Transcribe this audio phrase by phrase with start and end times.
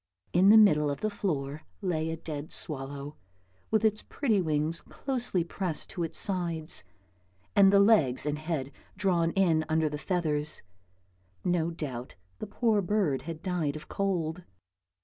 [0.33, 3.17] In the middle of the floor lay a dead swallow,
[3.69, 6.83] with its pretty wings closely pressed to its sides,
[7.55, 10.63] and the legs and head drawn in under the feathers;
[11.45, 14.41] no doubt the poor bird had died of cold.